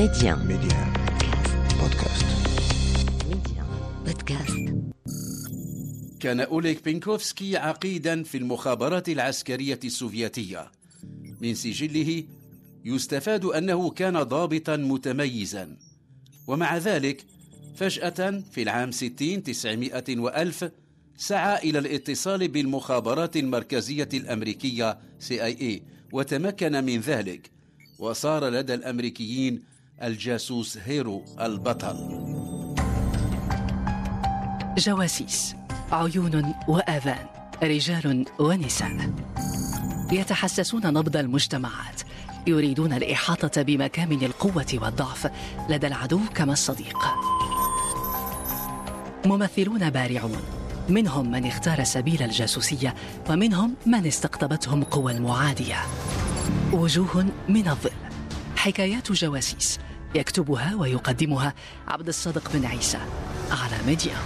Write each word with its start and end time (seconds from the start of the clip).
Média. 0.00 0.34
Média. 0.36 0.80
Podcast. 1.80 2.24
Média. 3.28 3.62
Podcast. 4.06 4.56
كان 6.20 6.40
أوليغ 6.40 6.76
بينكوفسكي 6.84 7.56
عقيدا 7.56 8.22
في 8.22 8.38
المخابرات 8.38 9.08
العسكرية 9.08 9.78
السوفيتية 9.84 10.70
من 11.40 11.54
سجله 11.54 12.24
يستفاد 12.84 13.44
أنه 13.44 13.90
كان 13.90 14.22
ضابطا 14.22 14.76
متميزا 14.76 15.76
ومع 16.46 16.76
ذلك 16.76 17.24
فجأة 17.76 18.42
في 18.52 18.62
العام 18.62 18.90
60 18.90 19.42
900 19.42 20.04
وألف 20.08 20.70
سعى 21.16 21.70
إلى 21.70 21.78
الاتصال 21.78 22.48
بالمخابرات 22.48 23.36
المركزية 23.36 24.08
الأمريكية 24.14 24.98
CIA 25.28 25.80
وتمكن 26.12 26.84
من 26.84 27.00
ذلك 27.00 27.50
وصار 27.98 28.48
لدى 28.48 28.74
الأمريكيين 28.74 29.70
الجاسوس 30.02 30.78
هيرو 30.84 31.24
البطل. 31.40 31.96
جواسيس 34.78 35.56
عيون 35.92 36.54
وآذان 36.68 37.26
رجال 37.62 38.26
ونساء. 38.38 39.12
يتحسسون 40.12 40.86
نبض 40.86 41.16
المجتمعات 41.16 42.02
يريدون 42.46 42.92
الإحاطة 42.92 43.62
بمكامن 43.62 44.24
القوة 44.24 44.66
والضعف 44.74 45.30
لدى 45.68 45.86
العدو 45.86 46.20
كما 46.34 46.52
الصديق. 46.52 46.98
ممثلون 49.26 49.90
بارعون 49.90 50.40
منهم 50.88 51.30
من 51.30 51.46
اختار 51.46 51.84
سبيل 51.84 52.22
الجاسوسية 52.22 52.94
ومنهم 53.30 53.74
من 53.86 54.06
استقطبتهم 54.06 54.84
قوى 54.84 55.12
المعادية. 55.12 55.76
وجوه 56.72 57.26
من 57.48 57.68
الظل. 57.68 57.90
حكايات 58.56 59.12
جواسيس 59.12 59.78
يكتبها 60.14 60.74
ويقدمها 60.74 61.54
عبد 61.88 62.08
الصادق 62.08 62.52
بن 62.52 62.64
عيسى 62.64 62.98
على 63.50 63.86
ميديا. 63.86 64.16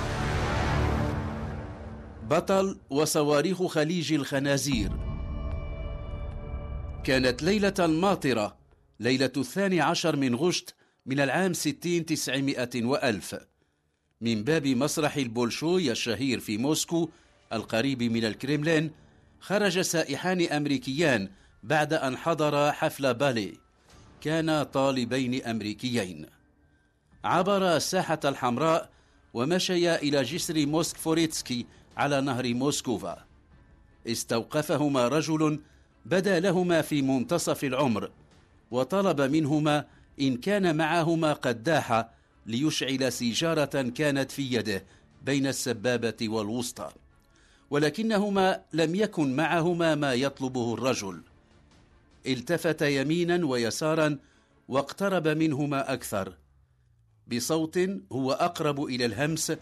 بطل 2.30 2.78
وصواريخ 2.90 3.66
خليج 3.66 4.12
الخنازير. 4.12 4.92
كانت 7.04 7.42
ليلة 7.42 7.74
ماطرة 7.78 8.56
ليلة 9.00 9.32
الثاني 9.36 9.80
عشر 9.80 10.16
من 10.16 10.34
غشت 10.34 10.74
من 11.06 11.20
العام 11.20 11.52
ستين 11.52 12.06
تسعمائة 12.06 12.84
وألف. 12.84 13.36
من 14.20 14.44
باب 14.44 14.66
مسرح 14.66 15.16
البولشوي 15.16 15.90
الشهير 15.90 16.40
في 16.40 16.58
موسكو 16.58 17.08
القريب 17.52 18.02
من 18.02 18.24
الكريملين 18.24 18.90
خرج 19.40 19.80
سائحان 19.80 20.42
أمريكيان 20.42 21.28
بعد 21.62 21.92
أن 21.92 22.16
حضر 22.16 22.72
حفل 22.72 23.14
بالي 23.14 23.63
كانا 24.24 24.62
طالبين 24.62 25.44
أمريكيين. 25.44 26.26
عبر 27.24 27.76
الساحة 27.76 28.20
الحمراء 28.24 28.90
ومشيا 29.34 30.02
إلى 30.02 30.22
جسر 30.22 30.66
موسكفوريتسكي 30.66 31.66
على 31.96 32.20
نهر 32.20 32.54
موسكوفا. 32.54 33.24
استوقفهما 34.06 35.08
رجل 35.08 35.60
بدا 36.06 36.40
لهما 36.40 36.82
في 36.82 37.02
منتصف 37.02 37.64
العمر 37.64 38.10
وطلب 38.70 39.20
منهما 39.20 39.84
إن 40.20 40.36
كان 40.36 40.76
معهما 40.76 41.32
قداحة 41.32 42.14
ليشعل 42.46 43.12
سيجارة 43.12 43.82
كانت 43.82 44.30
في 44.30 44.54
يده 44.54 44.84
بين 45.22 45.46
السبابة 45.46 46.28
والوسطى. 46.28 46.90
ولكنهما 47.70 48.60
لم 48.72 48.94
يكن 48.94 49.36
معهما 49.36 49.94
ما 49.94 50.14
يطلبه 50.14 50.74
الرجل. 50.74 51.22
التفت 52.26 52.82
يمينا 52.82 53.46
ويسارا 53.46 54.18
واقترب 54.68 55.28
منهما 55.28 55.92
أكثر. 55.92 56.36
بصوت 57.26 57.78
هو 58.12 58.32
أقرب 58.32 58.84
إلى 58.84 59.04
الهمس 59.04 59.52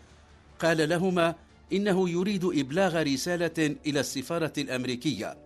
قال 0.58 0.88
لهما 0.88 1.34
إنه 1.72 2.10
يريد 2.10 2.44
إبلاغ 2.44 3.02
رسالة 3.02 3.76
إلى 3.86 4.00
السفارة 4.00 4.52
الأمريكية. 4.58 5.38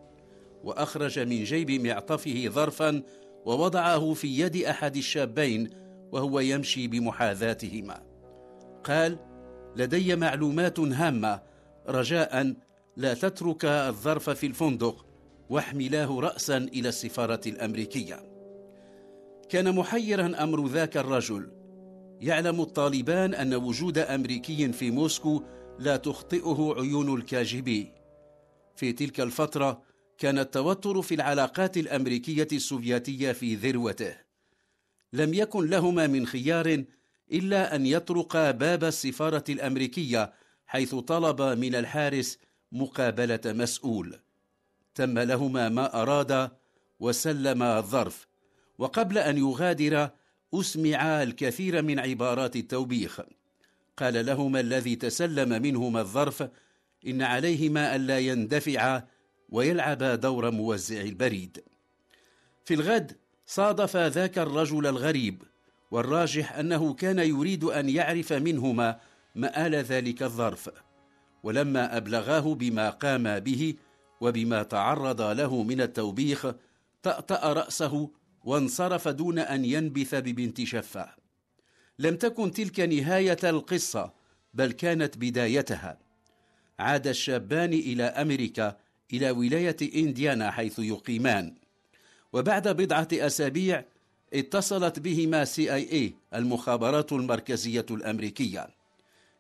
وأخرج 0.65 1.19
من 1.19 1.45
جيب 1.45 1.71
معطفه 1.71 2.45
ظرفا 2.49 3.03
ووضعه 3.45 4.15
في 4.15 4.41
يد 4.41 4.57
أحد 4.57 4.97
الشابين 4.97 5.71
وهو 6.13 6.41
يمشي 6.41 6.89
بمحاذاتهما. 6.89 8.03
قال 8.85 9.19
لدي 9.77 10.17
معلومات 10.17 10.81
هامة 10.81 11.43
رجاء 11.89 12.55
لا 12.97 13.15
تترك 13.15 13.65
الظرف 13.65 14.31
في 14.31 14.47
الفندق. 14.47 15.06
واحملاه 15.51 16.21
رأسا 16.21 16.57
إلى 16.57 16.89
السفارة 16.89 17.41
الأمريكية. 17.47 18.37
كان 19.49 19.75
محيرا 19.75 20.43
أمر 20.43 20.67
ذاك 20.67 20.97
الرجل. 20.97 21.51
يعلم 22.21 22.61
الطالبان 22.61 23.35
أن 23.35 23.55
وجود 23.55 23.99
أمريكي 23.99 24.73
في 24.73 24.91
موسكو 24.91 25.43
لا 25.79 25.97
تخطئه 25.97 26.75
عيون 26.79 27.15
الكاجبي. 27.15 27.93
في 28.77 28.93
تلك 28.93 29.21
الفترة 29.21 29.83
كان 30.19 30.39
التوتر 30.39 31.03
في 31.03 31.15
العلاقات 31.15 31.77
الأمريكية 31.77 32.49
السوفيتية 32.53 33.33
في 33.33 33.55
ذروته. 33.55 34.17
لم 35.13 35.35
يكن 35.35 35.71
لهما 35.71 36.07
من 36.07 36.27
خيار 36.27 36.85
إلا 37.33 37.77
أن 37.77 37.87
يطرقا 37.87 38.51
باب 38.51 38.85
السفارة 38.85 39.45
الأمريكية 39.49 40.33
حيث 40.67 40.95
طلب 40.95 41.43
من 41.43 41.75
الحارس 41.75 42.39
مقابلة 42.73 43.41
مسؤول. 43.47 44.26
تم 44.97 45.19
لهما 45.19 45.69
ما 45.69 46.03
أراد 46.03 46.51
وسلم 47.01 47.63
الظرف 47.63 48.27
وقبل 48.79 49.19
أن 49.19 49.39
يغادر 49.39 50.11
أسمع 50.55 51.23
الكثير 51.23 51.83
من 51.83 51.99
عبارات 51.99 52.57
التوبيخ. 52.57 53.21
قال 53.97 54.27
لهما 54.27 54.61
الذي 54.61 54.97
تسلم 54.97 55.63
منهما 55.63 56.01
الظرف 56.01 56.49
إن 57.07 57.23
عليهما 57.23 57.97
ألا 57.97 58.19
يندفعا 58.19 59.07
ويلعبا 59.49 60.15
دور 60.15 60.51
موزع 60.51 61.01
البريد. 61.01 61.65
في 62.65 62.75
الغد 62.75 63.13
صادف 63.47 63.97
ذاك 63.97 64.39
الرجل 64.39 64.87
الغريب 64.87 65.43
والراجح 65.91 66.59
أنه 66.59 66.95
كان 66.95 67.19
يريد 67.19 67.65
أن 67.65 67.89
يعرف 67.89 68.33
منهما 68.33 69.01
مآل 69.35 69.75
ذلك 69.75 70.23
الظرف. 70.23 70.71
ولما 71.43 71.97
أبلغاه 71.97 72.55
بما 72.55 72.91
قام 72.91 73.39
به 73.39 73.75
وبما 74.21 74.63
تعرض 74.63 75.21
له 75.21 75.63
من 75.63 75.81
التوبيخ 75.81 76.47
طأطأ 77.03 77.53
رأسه 77.53 78.11
وانصرف 78.45 79.09
دون 79.09 79.39
أن 79.39 79.65
ينبث 79.65 80.15
ببنت 80.15 80.65
شفة 80.65 81.09
لم 81.99 82.17
تكن 82.17 82.53
تلك 82.53 82.81
نهاية 82.81 83.39
القصة 83.45 84.13
بل 84.55 84.73
كانت 84.73 85.19
بدايتها. 85.19 85.99
عاد 86.79 87.07
الشابان 87.07 87.73
إلى 87.73 88.05
أمريكا 88.05 88.77
إلى 89.13 89.31
ولاية 89.31 89.77
إنديانا 89.95 90.51
حيث 90.51 90.79
يقيمان. 90.79 91.55
وبعد 92.33 92.69
بضعة 92.69 93.09
أسابيع 93.13 93.85
اتصلت 94.35 94.99
بهما 94.99 95.45
سي 95.45 95.75
آي 95.75 95.93
إي 95.93 96.15
المخابرات 96.35 97.13
المركزية 97.13 97.87
الأمريكية. 97.91 98.69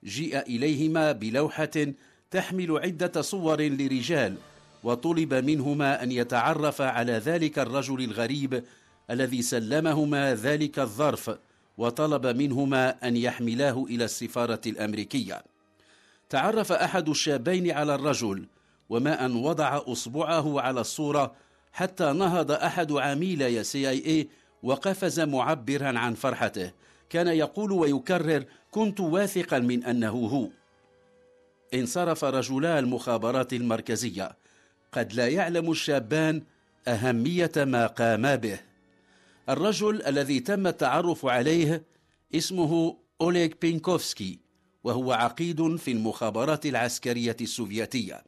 جيء 0.04 0.40
إليهما 0.40 1.12
بلوحة 1.12 1.86
تحمل 2.30 2.78
عدة 2.78 3.22
صور 3.22 3.62
لرجال 3.62 4.36
وطلب 4.86 5.34
منهما 5.34 6.02
أن 6.02 6.12
يتعرف 6.12 6.80
على 6.80 7.12
ذلك 7.12 7.58
الرجل 7.58 8.04
الغريب 8.04 8.64
الذي 9.10 9.42
سلمهما 9.42 10.34
ذلك 10.34 10.78
الظرف 10.78 11.38
وطلب 11.78 12.26
منهما 12.26 13.08
أن 13.08 13.16
يحملاه 13.16 13.84
إلى 13.84 14.04
السفارة 14.04 14.60
الأمريكية. 14.66 15.42
تعرف 16.28 16.72
أحد 16.72 17.08
الشابين 17.08 17.70
على 17.70 17.94
الرجل 17.94 18.46
وما 18.88 19.24
أن 19.26 19.36
وضع 19.36 19.80
أصبعه 19.86 20.60
على 20.60 20.80
الصورة 20.80 21.34
حتى 21.72 22.12
نهض 22.12 22.50
أحد 22.50 22.92
عميلي 22.92 23.64
سي 23.64 23.90
آي 23.90 24.06
اي 24.06 24.28
وقفز 24.62 25.20
معبرا 25.20 25.98
عن 25.98 26.14
فرحته. 26.14 26.70
كان 27.10 27.26
يقول 27.26 27.72
ويكرر 27.72 28.44
كنت 28.70 29.00
واثقا 29.00 29.58
من 29.58 29.84
أنه 29.84 30.10
هو. 30.10 30.48
انصرف 31.74 32.24
رجلا 32.24 32.78
المخابرات 32.78 33.52
المركزية. 33.52 34.45
قد 34.92 35.12
لا 35.12 35.28
يعلم 35.28 35.70
الشابان 35.70 36.42
أهمية 36.88 37.52
ما 37.56 37.86
قاما 37.86 38.34
به. 38.34 38.60
الرجل 39.48 40.02
الذي 40.02 40.40
تم 40.40 40.66
التعرف 40.66 41.26
عليه 41.26 41.82
اسمه 42.34 42.96
أوليغ 43.20 43.48
بينكوفسكي 43.60 44.38
وهو 44.84 45.12
عقيد 45.12 45.76
في 45.76 45.92
المخابرات 45.92 46.66
العسكرية 46.66 47.36
السوفيتية. 47.40 48.24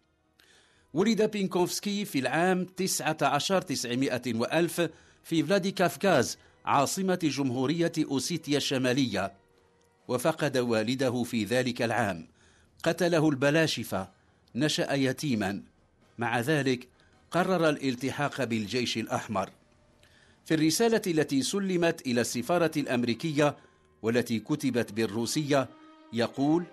ولد 0.94 1.22
بينكوفسكي 1.22 2.04
في 2.04 2.18
العام 2.18 2.64
19 2.64 3.62
900 3.62 4.22
وألف 4.26 4.88
في 5.24 5.42
فلاديكافكاز 5.42 6.38
عاصمة 6.64 7.18
جمهورية 7.22 7.92
أوسيتيا 7.98 8.56
الشمالية. 8.56 9.32
وفقد 10.08 10.58
والده 10.58 11.22
في 11.22 11.44
ذلك 11.44 11.82
العام. 11.82 12.28
قتله 12.82 13.28
البلاشفة 13.28 14.10
نشأ 14.54 14.92
يتيما. 14.92 15.62
مع 16.18 16.40
ذلك 16.40 16.88
قرر 17.30 17.68
الالتحاق 17.68 18.44
بالجيش 18.44 18.98
الأحمر. 18.98 19.50
في 20.44 20.54
الرسالة 20.54 21.02
التي 21.06 21.42
سلمت 21.42 22.06
إلى 22.06 22.20
السفارة 22.20 22.70
الأمريكية 22.76 23.56
والتي 24.02 24.38
كتبت 24.38 24.92
بالروسية 24.92 25.68
يقول 26.12 26.64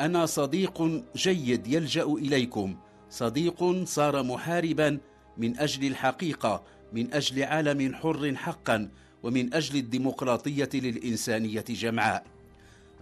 أنا 0.00 0.26
صديق 0.26 1.02
جيد 1.16 1.66
يلجأ 1.66 2.02
إليكم 2.02 2.76
صديق 3.10 3.84
صار 3.84 4.22
محاربا 4.22 4.98
من 5.38 5.58
أجل 5.58 5.86
الحقيقة 5.86 6.62
من 6.92 7.14
أجل 7.14 7.42
عالم 7.42 7.94
حر 7.94 8.34
حقا 8.34 8.88
ومن 9.22 9.54
أجل 9.54 9.76
الديمقراطية 9.76 10.68
للإنسانية 10.74 11.64
جمعاء. 11.68 12.26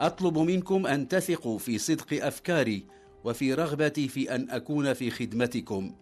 أطلب 0.01 0.39
منكم 0.39 0.87
أن 0.87 1.09
تثقوا 1.09 1.59
في 1.59 1.79
صدق 1.79 2.27
أفكاري 2.27 2.85
وفي 3.25 3.55
رغبتي 3.55 4.09
في 4.09 4.35
أن 4.35 4.51
أكون 4.51 4.93
في 4.93 5.11
خدمتكم. 5.11 5.95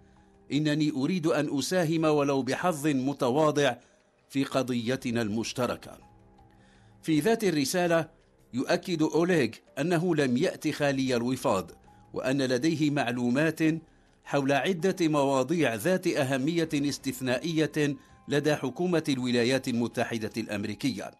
إنني 0.52 0.90
أريد 0.90 1.26
أن 1.26 1.58
أساهم 1.58 2.04
ولو 2.04 2.42
بحظ 2.42 2.86
متواضع 2.86 3.74
في 4.28 4.44
قضيتنا 4.44 5.22
المشتركة. 5.22 5.98
في 7.02 7.20
ذات 7.20 7.44
الرسالة 7.44 8.08
يؤكد 8.54 9.02
أوليغ 9.02 9.48
أنه 9.78 10.14
لم 10.14 10.36
يأت 10.36 10.68
خالي 10.68 11.16
الوفاض 11.16 11.70
وأن 12.12 12.42
لديه 12.42 12.90
معلومات 12.90 13.60
حول 14.24 14.52
عدة 14.52 14.96
مواضيع 15.08 15.74
ذات 15.74 16.06
أهمية 16.06 16.68
استثنائية 16.74 17.96
لدى 18.28 18.56
حكومة 18.56 19.04
الولايات 19.08 19.68
المتحدة 19.68 20.30
الأمريكية. 20.36 21.10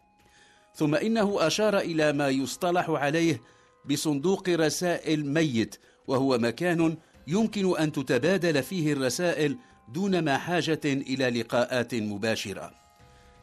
ثم 0.75 0.95
إنه 0.95 1.47
أشار 1.47 1.77
إلى 1.77 2.13
ما 2.13 2.29
يصطلح 2.29 2.89
عليه 2.89 3.41
بصندوق 3.85 4.49
رسائل 4.49 5.25
ميت 5.25 5.75
وهو 6.07 6.37
مكان 6.37 6.97
يمكن 7.27 7.77
أن 7.77 7.91
تتبادل 7.91 8.63
فيه 8.63 8.93
الرسائل 8.93 9.57
دون 9.93 10.19
ما 10.19 10.37
حاجة 10.37 10.81
إلى 10.85 11.41
لقاءات 11.41 11.95
مباشرة. 11.95 12.71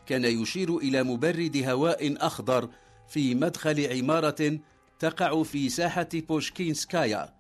كان 0.07 0.25
يشير 0.25 0.77
إلى 0.77 1.03
مبرد 1.03 1.63
هواء 1.67 2.27
أخضر 2.27 2.69
في 3.09 3.35
مدخل 3.35 3.99
عمارة 3.99 4.59
تقع 4.99 5.43
في 5.43 5.69
ساحة 5.69 6.09
بوشكينسكايا 6.15 7.35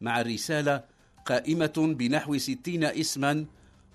مع 0.00 0.20
الرسالة 0.20 0.84
قائمة 1.26 1.94
بنحو 1.98 2.38
ستين 2.38 2.84
اسما 2.84 3.44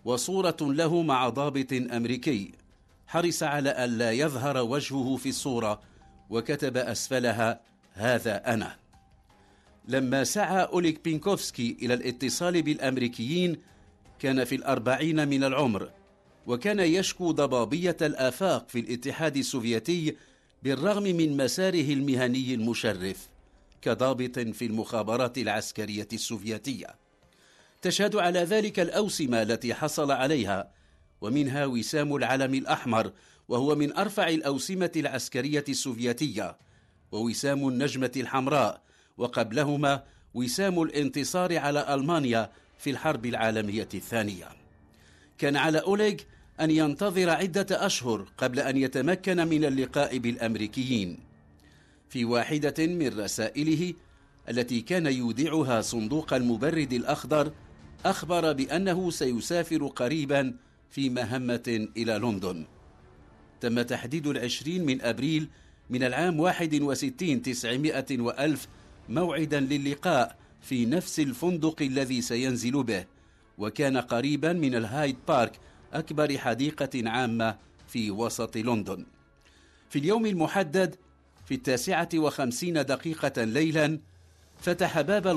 وصورة 0.05 0.57
له 0.61 1.01
مع 1.01 1.29
ضابط 1.29 1.73
أمريكي. 1.73 2.51
حرص 3.07 3.43
على 3.43 3.69
أن 3.69 3.97
لا 3.97 4.11
يظهر 4.11 4.57
وجهه 4.57 5.15
في 5.15 5.29
الصورة 5.29 5.81
وكتب 6.29 6.77
أسفلها 6.77 7.59
هذا 7.93 8.53
أنا. 8.53 8.84
لما 9.87 10.23
سعى 10.23 10.63
أوليك 10.63 11.03
بينكوفسكي 11.03 11.77
إلى 11.81 11.93
الاتصال 11.93 12.61
بالأمريكيين 12.61 13.57
كان 14.19 14.43
في 14.43 14.55
الأربعين 14.55 15.27
من 15.27 15.43
العمر 15.43 15.89
وكان 16.47 16.79
يشكو 16.79 17.31
ضبابية 17.31 17.97
الآفاق 18.01 18.69
في 18.69 18.79
الاتحاد 18.79 19.37
السوفيتي 19.37 20.15
بالرغم 20.63 21.03
من 21.03 21.37
مساره 21.37 21.93
المهني 21.93 22.53
المشرف 22.53 23.29
كضابط 23.81 24.39
في 24.39 24.65
المخابرات 24.65 25.37
العسكرية 25.37 26.07
السوفيتية. 26.13 26.87
تشهد 27.81 28.15
على 28.15 28.39
ذلك 28.39 28.79
الأوسمة 28.79 29.41
التي 29.41 29.73
حصل 29.73 30.11
عليها 30.11 30.71
ومنها 31.21 31.65
وسام 31.65 32.15
العلم 32.15 32.53
الأحمر 32.53 33.11
وهو 33.47 33.75
من 33.75 33.93
أرفع 33.93 34.29
الأوسمة 34.29 34.91
العسكرية 34.95 35.63
السوفيتية 35.69 36.57
ووسام 37.11 37.67
النجمة 37.67 38.11
الحمراء 38.17 38.81
وقبلهما 39.17 40.03
وسام 40.33 40.81
الانتصار 40.81 41.57
على 41.57 41.93
ألمانيا 41.93 42.51
في 42.77 42.89
الحرب 42.89 43.25
العالمية 43.25 43.89
الثانية. 43.93 44.47
كان 45.37 45.55
على 45.55 45.79
أوليغ 45.79 46.15
أن 46.59 46.71
ينتظر 46.71 47.29
عدة 47.29 47.85
أشهر 47.85 48.27
قبل 48.37 48.59
أن 48.59 48.77
يتمكن 48.77 49.47
من 49.47 49.65
اللقاء 49.65 50.17
بالأمريكيين. 50.17 51.19
في 52.09 52.25
واحدة 52.25 52.87
من 52.87 53.19
رسائله 53.19 53.93
التي 54.49 54.81
كان 54.81 55.05
يودعها 55.05 55.81
صندوق 55.81 56.33
المبرد 56.33 56.93
الأخضر 56.93 57.51
أخبر 58.05 58.53
بأنه 58.53 59.11
سيسافر 59.11 59.87
قريبا 59.87 60.53
في 60.91 61.09
مهمة 61.09 61.87
إلى 61.97 62.13
لندن. 62.13 62.65
تم 63.61 63.81
تحديد 63.81 64.27
العشرين 64.27 64.85
من 64.85 65.01
أبريل 65.01 65.49
من 65.89 66.03
العام 66.03 66.39
واحد 66.39 66.81
وستين 66.81 67.41
تسعمائة 67.41 68.19
وألف 68.19 68.67
موعدا 69.09 69.59
للقاء 69.59 70.35
في 70.61 70.85
نفس 70.85 71.19
الفندق 71.19 71.81
الذي 71.81 72.21
سينزل 72.21 72.83
به 72.83 73.05
وكان 73.57 73.97
قريبا 73.97 74.53
من 74.53 74.75
الهايد 74.75 75.17
بارك 75.27 75.59
أكبر 75.93 76.37
حديقة 76.37 77.09
عامة 77.09 77.55
في 77.87 78.11
وسط 78.11 78.57
لندن. 78.57 79.05
في 79.89 79.99
اليوم 79.99 80.25
المحدد 80.25 80.95
في 81.45 81.53
التاسعة 81.53 82.09
وخمسين 82.15 82.73
دقيقة 82.73 83.43
ليلا 83.43 83.99
فتح 84.61 85.01
باب 85.01 85.27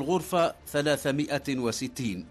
ثلاثمائة 0.67 1.59
وستين. 1.59 2.27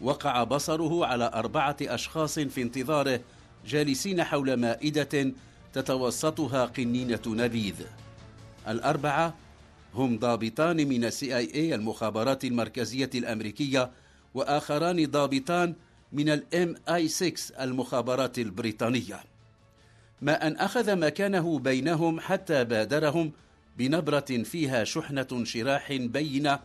وقع 0.00 0.44
بصره 0.44 1.06
على 1.06 1.30
أربعة 1.34 1.76
أشخاص 1.82 2.38
في 2.38 2.62
انتظاره 2.62 3.20
جالسين 3.66 4.24
حول 4.24 4.54
مائدة 4.54 5.32
تتوسطها 5.72 6.64
قنينة 6.64 7.22
نبيذ. 7.26 7.74
الأربعة 8.68 9.34
هم 9.94 10.18
ضابطان 10.18 10.88
من 10.88 11.04
السي 11.04 11.36
اي 11.36 11.54
اي 11.54 11.74
المخابرات 11.74 12.44
المركزية 12.44 13.10
الأمريكية 13.14 13.90
وآخران 14.34 15.06
ضابطان 15.06 15.74
من 16.12 16.28
الام 16.28 16.74
اي 16.88 17.08
6 17.08 17.64
المخابرات 17.64 18.38
البريطانية. 18.38 19.20
ما 20.22 20.46
أن 20.46 20.56
أخذ 20.56 20.96
مكانه 20.96 21.58
بينهم 21.58 22.20
حتى 22.20 22.64
بادرهم 22.64 23.32
بنبرة 23.78 24.42
فيها 24.44 24.84
شحنة 24.84 25.44
شراح 25.44 25.92
بينة 25.92 26.58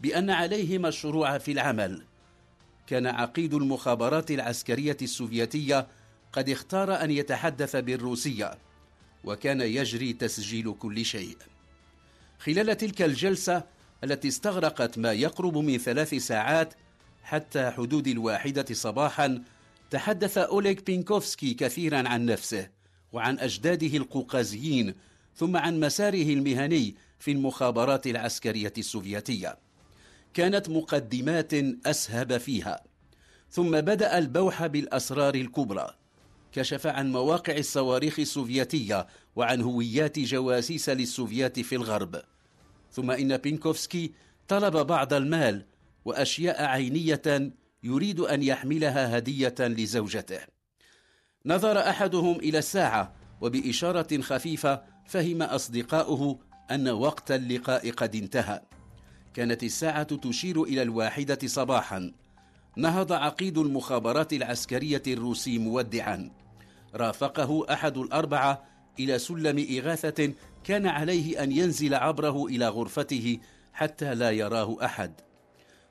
بأن 0.00 0.30
عليهما 0.30 0.88
الشروع 0.88 1.38
في 1.38 1.52
العمل. 1.52 2.02
كان 2.86 3.06
عقيد 3.06 3.54
المخابرات 3.54 4.30
العسكرية 4.30 4.96
السوفيتية 5.02 5.86
قد 6.32 6.48
اختار 6.48 7.04
أن 7.04 7.10
يتحدث 7.10 7.76
بالروسية 7.76 8.58
وكان 9.24 9.60
يجري 9.60 10.12
تسجيل 10.12 10.74
كل 10.78 11.04
شيء. 11.04 11.36
خلال 12.38 12.76
تلك 12.76 13.02
الجلسة 13.02 13.62
التي 14.04 14.28
استغرقت 14.28 14.98
ما 14.98 15.12
يقرب 15.12 15.58
من 15.58 15.78
ثلاث 15.78 16.14
ساعات 16.14 16.74
حتى 17.22 17.70
حدود 17.70 18.06
الواحدة 18.06 18.66
صباحا 18.72 19.42
تحدث 19.90 20.38
أوليغ 20.38 20.74
بينكوفسكي 20.86 21.54
كثيرا 21.54 22.08
عن 22.08 22.26
نفسه 22.26 22.68
وعن 23.12 23.38
أجداده 23.38 23.96
القوقازيين 23.96 24.94
ثم 25.36 25.56
عن 25.56 25.80
مساره 25.80 26.32
المهني 26.32 26.94
في 27.18 27.32
المخابرات 27.32 28.06
العسكرية 28.06 28.72
السوفيتية. 28.78 29.58
كانت 30.34 30.68
مقدمات 30.68 31.54
أسهب 31.86 32.36
فيها. 32.36 32.82
ثم 33.50 33.80
بدأ 33.80 34.18
البوح 34.18 34.66
بالأسرار 34.66 35.34
الكبرى 35.34 35.94
كشف 36.52 36.86
عن 36.86 37.12
مواقع 37.12 37.56
الصواريخ 37.56 38.20
السوفيتية 38.20 39.06
وعن 39.36 39.62
هويات 39.62 40.18
جواسيس 40.18 40.88
للسوفيات 40.88 41.60
في 41.60 41.74
الغرب. 41.74 42.22
ثم 42.92 43.10
إن 43.10 43.36
بينكوفسكي 43.36 44.12
طلب 44.48 44.76
بعض 44.76 45.12
المال 45.12 45.66
وأشياء 46.04 46.64
عينية 46.64 47.52
يريد 47.82 48.20
أن 48.20 48.42
يحملها 48.42 49.18
هدية 49.18 49.54
لزوجته. 49.60 50.40
نظر 51.46 51.78
أحدهم 51.78 52.36
إلى 52.36 52.58
الساعة 52.58 53.12
وبإشارة 53.40 54.20
خفيفة 54.20 54.82
فهم 55.06 55.42
أصدقاؤه 55.42 56.38
أن 56.70 56.88
وقت 56.88 57.32
اللقاء 57.32 57.90
قد 57.90 58.16
انتهى. 58.16 58.60
كانت 59.34 59.62
الساعة 59.62 60.16
تشير 60.16 60.62
إلى 60.62 60.82
الواحدة 60.82 61.38
صباحا. 61.46 62.12
نهض 62.76 63.12
عقيد 63.12 63.58
المخابرات 63.58 64.32
العسكرية 64.32 65.02
الروسي 65.06 65.58
مودعا. 65.58 66.30
رافقه 66.94 67.72
أحد 67.72 67.98
الأربعة 67.98 68.75
إلى 68.98 69.18
سلم 69.18 69.66
إغاثة 69.78 70.32
كان 70.64 70.86
عليه 70.86 71.42
أن 71.42 71.52
ينزل 71.52 71.94
عبره 71.94 72.46
إلى 72.46 72.68
غرفته 72.68 73.38
حتى 73.72 74.14
لا 74.14 74.30
يراه 74.30 74.76
أحد. 74.84 75.12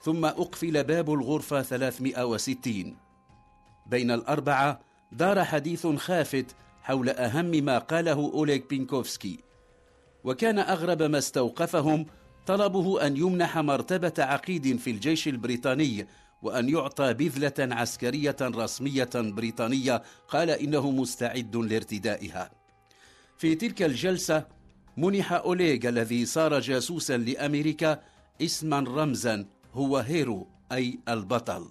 ثم 0.02 0.26
أقفل 0.26 0.84
باب 0.84 1.14
الغرفة 1.14 1.62
360 1.62 2.98
بين 3.86 4.12
الأربعة 4.12 4.80
دار 5.12 5.44
حديث 5.44 5.88
خافت 5.88 6.56
حول 6.82 7.10
أهم 7.10 7.46
ما 7.46 7.78
قاله 7.78 8.32
أوليغ 8.34 8.62
بينكوفسكي. 8.70 9.40
وكان 10.24 10.60
أغرب 10.60 11.04
ما 11.04 11.18
استوقفهم 11.18 12.06
طلبه 12.46 13.08
أن 13.08 13.18
يمنح 13.18 13.58
مرتبة 13.58 14.14
عقيد 14.20 14.78
في 14.78 14.92
الجيش 14.92 15.28
البريطاني 15.28 16.08
وأن 16.42 16.70
يعطى 16.70 17.14
بذلة 17.14 17.76
عسكرية 17.76 18.36
رسمية 18.42 19.10
بريطانية 19.16 20.04
قال 20.28 20.50
إنه 20.50 20.92
مستعد 20.92 21.56
لارتدائها. 21.56 22.52
في 23.38 23.56
تلك 23.56 23.82
الجلسة 23.82 24.46
منح 24.98 25.34
أوليغ 25.34 25.89
الذي 25.89 26.25
صار 26.25 26.60
جاسوسا 26.60 27.18
لأمريكا 27.18 28.01
اسما 28.42 28.80
رمزا 28.80 29.46
هو 29.74 29.98
هيرو 29.98 30.48
أي 30.72 31.00
البطل. 31.10 31.68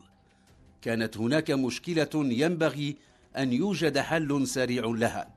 كانت 0.82 1.16
هناك 1.16 1.50
مشكلة 1.50 2.10
ينبغي 2.14 2.96
أن 3.36 3.52
يوجد 3.52 3.98
حل 3.98 4.46
سريع 4.46 4.84
لها. 4.84 5.28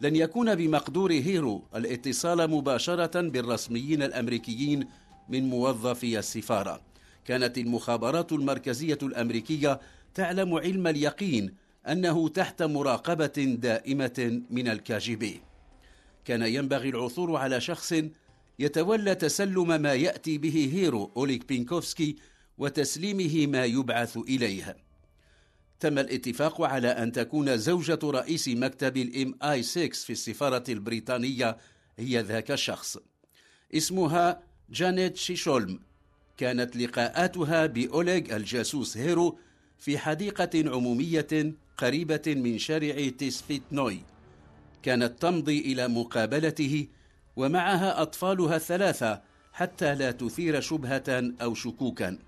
لن 0.00 0.16
يكون 0.16 0.54
بمقدور 0.54 1.12
هيرو 1.12 1.64
الاتصال 1.76 2.50
مباشرة 2.50 3.20
بالرسميين 3.20 4.02
الأمريكيين 4.02 4.88
من 5.28 5.48
موظفي 5.48 6.18
السفارة. 6.18 6.80
كانت 7.24 7.58
المخابرات 7.58 8.32
المركزية 8.32 8.98
الأمريكية 9.02 9.80
تعلم 10.14 10.54
علم 10.54 10.86
اليقين 10.86 11.54
أنه 11.88 12.28
تحت 12.28 12.62
مراقبة 12.62 13.56
دائمة 13.60 14.42
من 14.50 14.68
الكاجبي 14.68 15.40
كان 16.26 16.42
ينبغي 16.42 16.88
العثور 16.88 17.36
على 17.36 17.60
شخص 17.60 17.94
يتولى 18.58 19.14
تسلم 19.14 19.82
ما 19.82 19.94
يأتي 19.94 20.38
به 20.38 20.70
هيرو 20.74 21.12
أوليغ 21.16 21.48
بينكوفسكي 21.48 22.16
وتسليمه 22.58 23.46
ما 23.46 23.64
يبعث 23.64 24.16
إليه. 24.16 24.76
تم 25.80 25.98
الاتفاق 25.98 26.62
على 26.62 26.88
أن 26.88 27.12
تكون 27.12 27.56
زوجة 27.56 27.98
رئيس 28.04 28.48
مكتب 28.48 28.96
ال 28.96 29.34
MI6 29.42 29.88
في 29.88 30.10
السفارة 30.10 30.64
البريطانية 30.68 31.56
هي 31.98 32.22
ذاك 32.22 32.50
الشخص. 32.50 32.98
اسمها 33.74 34.42
جانيت 34.70 35.16
شيشولم. 35.16 35.80
كانت 36.36 36.76
لقاءاتها 36.76 37.66
بأوليغ 37.66 38.36
الجاسوس 38.36 38.96
هيرو 38.96 39.38
في 39.78 39.98
حديقة 39.98 40.50
عمومية 40.54 41.54
قريبة 41.78 42.22
من 42.26 42.58
شارع 42.58 43.08
تسفيتنوي. 43.08 44.15
كانت 44.86 45.22
تمضي 45.22 45.60
إلى 45.60 45.88
مقابلته 45.88 46.86
ومعها 47.36 48.02
أطفالها 48.02 48.56
الثلاثة 48.56 49.20
حتى 49.52 49.94
لا 49.94 50.10
تثير 50.10 50.60
شبهة 50.60 51.32
أو 51.42 51.54
شكوكا. 51.54 52.18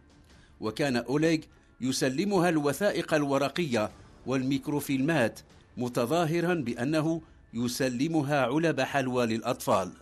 وكان 0.61 0.97
أوليغ 0.97 1.39
يسلمها 1.81 2.49
الوثائق 2.49 3.15
الورقية 3.15 3.91
والميكروفيلمات 4.27 5.41
متظاهرا 5.77 6.55
بأنه 6.55 7.23
يسلمها 7.55 8.41
علب 8.41 8.81
حلوى 8.81 9.27
للأطفال. 9.27 9.93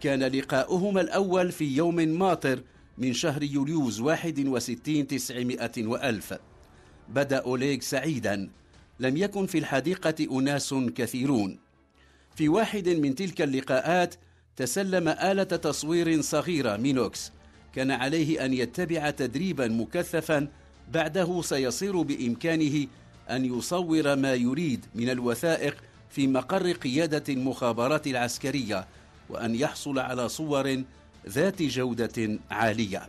كان 0.00 0.22
لقاؤهما 0.22 1.00
الأول 1.00 1.52
في 1.52 1.76
يوم 1.76 1.96
ماطر 1.96 2.62
من 2.98 3.12
شهر 3.12 3.42
يوليوز 3.42 4.00
61 4.00 5.06
تسعمائة 5.06 5.86
وألف. 5.86 6.34
بدأ 7.08 7.38
أوليغ 7.38 7.80
سعيدا. 7.80 8.50
لم 9.00 9.16
يكن 9.16 9.46
في 9.46 9.58
الحديقة 9.58 10.38
أناس 10.38 10.74
كثيرون. 10.74 11.61
في 12.36 12.48
واحد 12.48 12.88
من 12.88 13.14
تلك 13.14 13.42
اللقاءات 13.42 14.14
تسلم 14.56 15.08
آلة 15.08 15.42
تصوير 15.42 16.20
صغيرة 16.20 16.76
مينوكس. 16.76 17.32
كان 17.74 17.90
عليه 17.90 18.44
أن 18.44 18.54
يتبع 18.54 19.10
تدريبا 19.10 19.68
مكثفا 19.68 20.48
بعده 20.92 21.42
سيصير 21.42 22.02
بإمكانه 22.02 22.86
أن 23.30 23.44
يصور 23.44 24.16
ما 24.16 24.34
يريد 24.34 24.86
من 24.94 25.10
الوثائق 25.10 25.76
في 26.10 26.26
مقر 26.26 26.72
قيادة 26.72 27.24
المخابرات 27.28 28.06
العسكرية 28.06 28.86
وأن 29.28 29.54
يحصل 29.54 29.98
على 29.98 30.28
صور 30.28 30.82
ذات 31.28 31.62
جودة 31.62 32.38
عالية. 32.50 33.08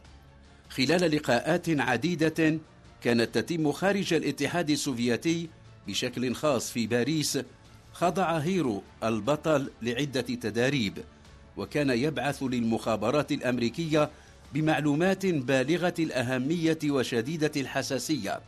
خلال 0.70 1.15
لقاءات 1.15 1.70
عديدة 1.70 2.60
كانت 3.01 3.38
تتم 3.38 3.72
خارج 3.72 4.13
الاتحاد 4.13 4.70
السوفيتي 4.70 5.50
بشكل 5.88 6.36
خاص 6.36 6.72
في 6.72 6.88
باريس 6.88 7.39
خضع 8.03 8.38
هيرو 8.38 8.83
البطل 9.03 9.69
لعدة 9.81 10.22
تداريب 10.22 11.03
وكان 11.57 11.89
يبعث 11.89 12.43
للمخابرات 12.43 13.31
الأمريكية 13.31 14.10
بمعلومات 14.53 15.25
بالغة 15.25 15.93
الأهمية 16.00 16.79
وشديدة 16.86 17.51
الحساسية 17.57 18.41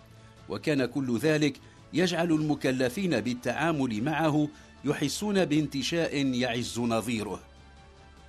وكان 0.50 0.86
كل 0.86 1.18
ذلك 1.18 1.58
يجعل 1.94 2.32
المكلفين 2.32 3.22
بالتعامل 3.22 4.04
معه 4.04 4.48
يحسون 4.86 5.46
بانتشاء 5.46 6.26
يعز 6.26 6.80
نظيره. 6.80 7.40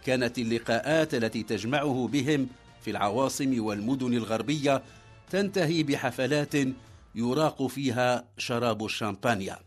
كانت 0.04 0.38
اللقاءات 0.38 1.14
التي 1.14 1.42
تجمعه 1.42 2.08
بهم 2.12 2.48
في 2.80 2.90
العواصم 2.90 3.64
والمدن 3.64 4.14
الغربية 4.14 4.82
تنتهي 5.30 5.82
بحفلات 5.82 6.54
يراق 7.14 7.66
فيها 7.66 8.24
شراب 8.38 8.84
الشامبانيا. 8.84 9.65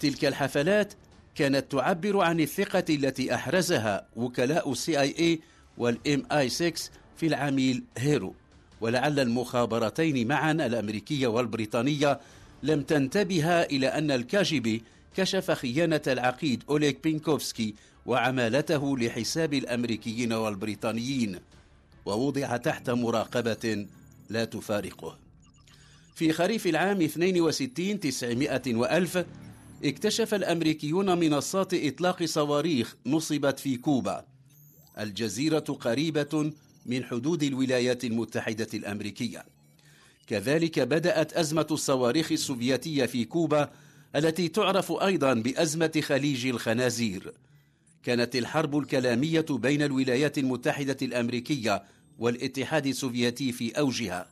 تلك 0.00 0.24
الحفلات 0.24 0.92
كانت 1.34 1.72
تعبر 1.72 2.20
عن 2.20 2.40
الثقة 2.40 2.84
التي 2.90 3.34
أحرزها 3.34 4.06
وكلاء 4.16 4.72
ال 4.72 4.79
CIA 4.79 5.00
وال 5.00 5.14
MI6 5.18 6.72
في 7.16 7.26
العميل 7.26 7.84
هيرو. 7.98 8.34
ولعل 8.80 9.20
المخابرتين 9.20 10.28
معا 10.28 10.52
الأمريكية 10.52 11.26
والبريطانية 11.26 12.20
لم 12.62 12.82
تنتبه 12.82 13.62
إلى 13.62 13.86
أن 13.88 14.10
الكا 14.10 14.34
جي 14.34 14.58
بي 14.58 14.82
كشف 15.16 15.50
خيانة 15.50 16.00
العقيد 16.06 16.64
أوليغ 16.68 16.92
بينكوفسكي 17.04 17.74
وعمالته 18.06 18.98
لحساب 18.98 19.54
الأمريكيين 19.54 20.32
والبريطانيين 20.32 21.38
ووضع 22.06 22.56
تحت 22.56 22.90
مراقبة 22.90 23.86
لا 24.30 24.44
تفارقه. 24.44 25.18
في 26.14 26.32
خريف 26.32 26.66
العام 26.66 27.02
62 27.02 28.00
900 28.00 28.62
وألف 28.66 29.24
اكتشف 29.84 30.34
الأمريكيون 30.34 31.18
منصات 31.18 31.74
إطلاق 31.74 32.24
صواريخ 32.24 32.96
نصبت 33.06 33.60
في 33.60 33.76
كوبا. 33.76 34.24
الجزيرة 34.98 35.58
قريبة 35.58 36.52
من 36.86 37.04
حدود 37.04 37.42
الولايات 37.42 38.04
المتحدة 38.04 38.68
الأمريكية. 38.74 39.44
كذلك 40.26 40.80
بدأت 40.80 41.32
أزمة 41.32 41.66
الصواريخ 41.70 42.32
السوفيتية 42.32 43.06
في 43.06 43.24
كوبا 43.24 43.70
التي 44.16 44.48
تعرف 44.48 44.92
أيضا 44.92 45.34
بأزمة 45.34 46.02
خليج 46.04 46.46
الخنازير. 46.46 47.32
كانت 48.02 48.36
الحرب 48.36 48.78
الكلامية 48.78 49.46
بين 49.50 49.82
الولايات 49.82 50.38
المتحدة 50.38 50.96
الأمريكية 51.02 51.82
والاتحاد 52.18 52.86
السوفيتي 52.86 53.52
في 53.52 53.70
أوجها. 53.78 54.28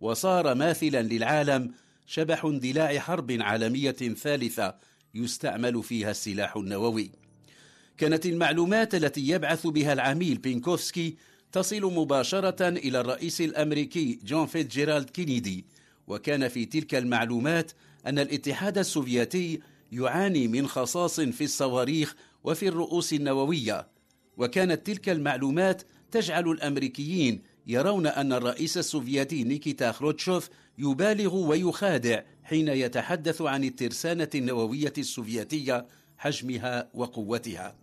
وصار 0.00 0.54
ماثلا 0.54 1.02
للعالم 1.02 1.70
شبح 2.06 2.44
اندلاع 2.44 2.98
حرب 2.98 3.36
عالمية 3.40 3.92
ثالثة 3.92 4.91
يستعمل 5.14 5.82
فيها 5.82 6.10
السلاح 6.10 6.56
النووي. 6.56 7.10
كانت 7.98 8.26
المعلومات 8.26 8.94
التي 8.94 9.28
يبعث 9.28 9.66
بها 9.66 9.92
العميل 9.92 10.38
بينكوفسكي 10.38 11.16
تصل 11.52 11.94
مباشرة 11.94 12.68
إلى 12.68 13.00
الرئيس 13.00 13.40
الأمريكي 13.40 14.18
جون 14.24 14.46
فيتجيرالد 14.46 15.10
كينيدي 15.10 15.64
وكان 16.06 16.48
في 16.48 16.64
تلك 16.64 16.94
المعلومات 16.94 17.72
أن 18.06 18.18
الاتحاد 18.18 18.78
السوفيتي 18.78 19.60
يعاني 19.92 20.48
من 20.48 20.66
خصاص 20.66 21.20
في 21.20 21.44
الصواريخ 21.44 22.14
وفي 22.44 22.68
الرؤوس 22.68 23.12
النووية. 23.12 23.88
وكانت 24.36 24.86
تلك 24.86 25.08
المعلومات 25.08 25.82
تجعل 26.10 26.48
الأمريكيين 26.48 27.42
يرون 27.66 28.06
أن 28.06 28.32
الرئيس 28.32 28.78
السوفيتي 28.78 29.44
نيكيتا 29.44 29.92
خروتشوف 29.92 30.48
يبالغ 30.78 31.34
ويخادع 31.34 32.22
حين 32.44 32.68
يتحدث 32.68 33.42
عن 33.42 33.64
الترسانة 33.64 34.28
النووية 34.34 34.92
السوفيتية 34.98 35.86
حجمها 36.18 36.88
وقوتها. 36.94 37.74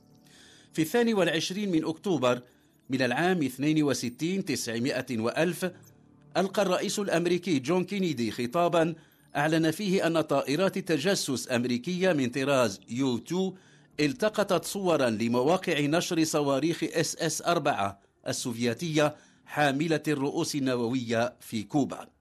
في 0.73 0.81
الثاني 0.81 1.13
والعشرين 1.13 1.71
من 1.71 1.85
أكتوبر 1.85 2.41
من 2.89 3.01
العام 3.01 3.43
62 3.43 4.45
900 4.45 5.05
وألف 5.11 5.71
ألقى 6.37 6.61
الرئيس 6.61 6.99
الأمريكي 6.99 7.59
جون 7.59 7.83
كينيدي 7.83 8.31
خطابا 8.31 8.95
أعلن 9.35 9.71
فيه 9.71 10.07
أن 10.07 10.21
طائرات 10.21 10.77
تجسس 10.77 11.51
أمريكية 11.51 12.13
من 12.13 12.29
طراز 12.29 12.79
U 12.89 13.17
2 13.17 13.53
التقطت 13.99 14.65
صورا 14.65 15.09
لمواقع 15.09 15.79
نشر 15.79 16.23
صواريخ 16.23 16.83
SS 16.83 17.41
4 17.41 17.99
السوفيتية 18.27 19.15
حاملة 19.45 20.03
الرؤوس 20.07 20.55
النووية 20.55 21.33
في 21.39 21.63
كوبا. 21.63 22.18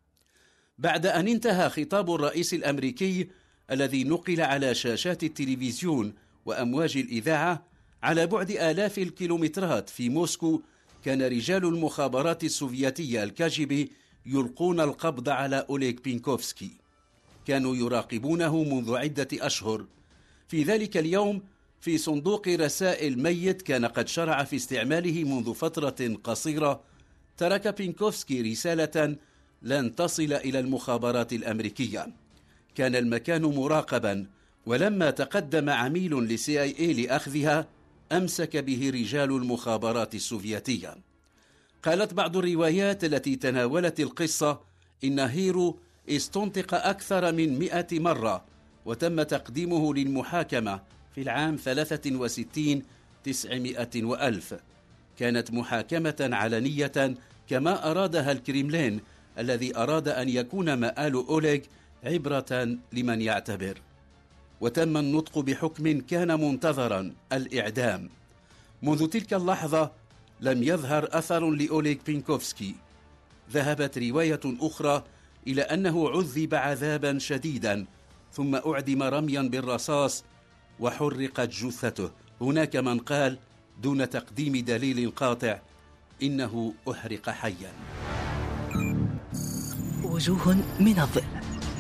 بعد 0.79 1.07
أن 1.07 1.29
انتهى 1.29 1.71
خطاب 1.71 2.15
الرئيس 2.15 2.55
الأمريكي 2.55 3.29
الذي 3.71 4.05
نقل 4.05 4.41
على 4.41 4.75
شاشات 4.75 5.25
التلفزيون 5.25 6.15
وأمواج 6.47 6.97
الإذاعة 6.97 7.67
على 8.03 8.27
بعد 8.27 8.51
آلاف 8.51 8.99
الكيلومترات 8.99 9.91
في 9.91 10.09
موسكو 10.09 10.61
كان 11.05 11.23
رجال 11.23 11.65
المخابرات 11.65 12.45
السوفيتية 12.45 13.25
الكاجبي 13.25 13.93
يلقون 14.27 14.81
القبض 14.81 15.29
على 15.29 15.67
أوليغ 15.71 15.95
بينكوفسكي. 16.05 16.71
كانوا 17.47 17.77
يراقبونه 17.77 18.65
منذ 18.65 18.97
عدة 18.97 19.29
أشهر. 19.33 19.87
في 20.49 20.63
ذلك 20.63 20.97
اليوم 20.97 21.43
في 21.81 21.99
صندوق 21.99 22.49
رسائل 22.49 23.23
ميت 23.23 23.63
كان 23.63 23.85
قد 23.85 24.09
شرع 24.09 24.45
في 24.45 24.57
استعماله 24.57 25.25
منذ 25.25 25.55
فترة 25.55 26.17
قصيرة 26.25 26.81
ترك 27.37 27.69
بينكوفسكي 27.69 28.43
رسالة 28.43 29.17
لن 29.63 29.95
تصل 29.95 30.33
إلى 30.33 30.59
المخابرات 30.59 31.33
الأمريكية. 31.33 32.07
كان 32.75 32.97
المكان 32.97 33.43
مراقبا 33.43 34.27
ولما 34.67 35.11
تقدم 35.11 35.71
عميل 35.71 36.25
لسي 36.25 36.63
آي 36.63 36.75
اي 36.79 36.93
لأخذها 36.93 37.67
أمسك 38.13 38.57
به 38.57 38.91
رجال 38.95 39.31
المخابرات 39.31 40.15
السوفيتية. 40.15 40.97
قالت 41.83 42.15
بعض 42.15 42.37
الروايات 42.37 43.05
التي 43.05 43.37
تناولت 43.37 44.01
القصة 44.01 44.61
إن 45.05 45.19
هيرو 45.19 45.79
استنطق 46.09 46.75
أكثر 46.75 47.33
من 47.33 47.59
مئة 47.59 48.01
مرة 48.01 48.45
وتم 48.87 49.23
تقديمه 49.23 49.95
للمحاكمة 49.95 50.81
في 51.15 51.23
العام 51.23 51.57
63 51.57 52.83
900 53.25 53.89
وألف. 53.97 54.55
كانت 55.19 55.51
محاكمة 55.51 56.17
علنية 56.21 57.15
كما 57.49 57.91
أرادها 57.91 58.33
الكريملين 58.33 59.01
الذي 59.39 59.77
أراد 59.77 60.09
أن 60.09 60.29
يكون 60.29 60.75
مآل 60.75 61.15
أوليغ 61.15 61.61
عبرة 62.05 62.79
لمن 62.93 63.21
يعتبر. 63.21 63.79
وتم 64.61 64.97
النطق 64.97 65.39
بحكم 65.39 66.01
كان 66.01 66.41
منتظرا 66.41 67.13
الإعدام. 67.33 68.11
منذ 68.83 69.07
تلك 69.07 69.35
اللحظة 69.35 69.91
لم 70.41 70.63
يظهر 70.63 71.09
أثر 71.13 71.51
لأوليغ 71.51 71.97
بينكوفسكي. 72.07 72.75
ذهبت 73.53 73.99
رواية 73.99 74.41
أخرى 74.45 75.05
إلى 75.47 75.63
أنه 75.63 76.11
عذب 76.11 76.55
عذابا 76.55 77.19
شديدا 77.19 77.87
ثم 78.33 78.55
أعدم 78.55 79.03
رميا 79.03 79.43
بالرصاص 79.43 80.25
وحرقت 80.81 81.49
جثته. 81.49 82.11
هناك 82.41 82.77
من 82.77 82.99
قال 82.99 83.39
دون 83.83 84.11
تقديم 84.11 84.57
دليل 84.65 85.11
قاطع 85.11 85.59
إنه 86.23 86.75
أحرق 86.91 87.31
حيا. 87.31 87.98
وجوه 90.19 90.57
من 90.81 90.99
الظل. 90.99 91.23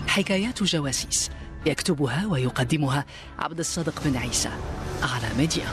حكايات 0.09 0.63
جواسيس. 0.63 1.31
يكتبها 1.67 2.27
ويقدمها 2.27 3.05
عبد 3.39 3.59
الصادق 3.59 4.03
بن 4.05 4.17
عيسى 4.17 4.51
على 5.03 5.29
ميديا. 5.39 5.67